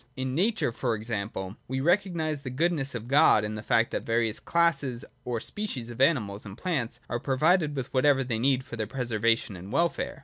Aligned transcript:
In 0.17 0.33
nature, 0.33 0.71
for 0.71 0.95
example, 0.95 1.57
we 1.67 1.79
recognise 1.79 2.41
the 2.41 2.49
goodness 2.49 2.95
of 2.95 3.07
God 3.07 3.45
in 3.45 3.53
the 3.53 3.61
fact 3.61 3.91
that 3.91 3.99
the 3.99 4.05
various 4.11 4.39
classes 4.39 5.05
or 5.25 5.39
species 5.39 5.91
of 5.91 6.01
animals 6.01 6.43
and 6.43 6.57
plants 6.57 6.99
are 7.07 7.19
provided 7.19 7.75
with 7.75 7.93
whatever 7.93 8.23
they 8.23 8.39
need 8.39 8.63
for 8.63 8.75
their 8.77 8.87
preservation 8.87 9.55
and 9.55 9.71
welfare. 9.71 10.19